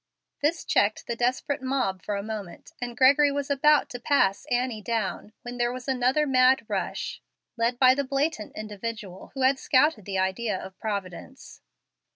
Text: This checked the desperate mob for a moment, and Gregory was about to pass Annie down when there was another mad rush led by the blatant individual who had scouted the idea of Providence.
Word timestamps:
This 0.41 0.63
checked 0.65 1.05
the 1.05 1.15
desperate 1.15 1.61
mob 1.61 2.01
for 2.03 2.15
a 2.15 2.23
moment, 2.23 2.73
and 2.81 2.97
Gregory 2.97 3.31
was 3.31 3.51
about 3.51 3.87
to 3.91 3.99
pass 3.99 4.45
Annie 4.49 4.81
down 4.81 5.31
when 5.43 5.57
there 5.59 5.71
was 5.71 5.87
another 5.87 6.25
mad 6.25 6.65
rush 6.67 7.21
led 7.55 7.77
by 7.77 7.93
the 7.93 8.03
blatant 8.03 8.55
individual 8.55 9.29
who 9.35 9.43
had 9.43 9.59
scouted 9.59 10.05
the 10.05 10.17
idea 10.17 10.59
of 10.59 10.75
Providence. 10.79 11.61